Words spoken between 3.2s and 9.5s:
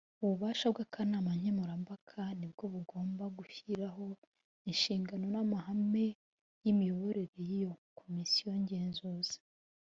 gushyiraho inshingano n’amahame y’imiyoborere yiyo komisiyo ngenzuzi.